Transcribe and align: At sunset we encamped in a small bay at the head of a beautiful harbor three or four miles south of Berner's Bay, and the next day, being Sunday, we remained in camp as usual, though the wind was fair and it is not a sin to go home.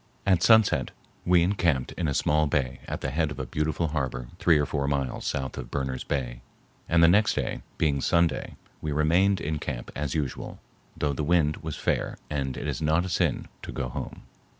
At 0.25 0.41
sunset 0.41 0.89
we 1.27 1.43
encamped 1.43 1.91
in 1.91 2.07
a 2.07 2.15
small 2.15 2.47
bay 2.47 2.79
at 2.87 3.01
the 3.01 3.11
head 3.11 3.29
of 3.29 3.37
a 3.37 3.45
beautiful 3.45 3.89
harbor 3.89 4.29
three 4.39 4.57
or 4.57 4.65
four 4.65 4.87
miles 4.87 5.27
south 5.27 5.59
of 5.59 5.69
Berner's 5.69 6.03
Bay, 6.03 6.41
and 6.89 7.03
the 7.03 7.07
next 7.07 7.35
day, 7.35 7.61
being 7.77 8.01
Sunday, 8.01 8.55
we 8.81 8.91
remained 8.91 9.39
in 9.39 9.59
camp 9.59 9.91
as 9.95 10.15
usual, 10.15 10.57
though 10.97 11.13
the 11.13 11.23
wind 11.23 11.57
was 11.57 11.75
fair 11.75 12.17
and 12.31 12.57
it 12.57 12.67
is 12.67 12.81
not 12.81 13.05
a 13.05 13.09
sin 13.09 13.47
to 13.61 13.71
go 13.71 13.89
home. 13.89 14.23